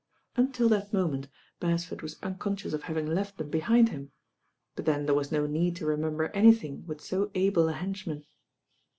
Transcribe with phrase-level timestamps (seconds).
[0.35, 1.27] Until that moment
[1.59, 4.11] Beresford was unconscious of having left them behind him;
[4.75, 8.25] but then there was no need to remember anything with so able a bench man.